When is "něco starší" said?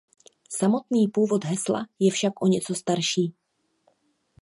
2.47-3.33